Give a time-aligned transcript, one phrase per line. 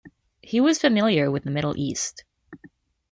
[0.41, 2.23] He was familiar with the Middle East.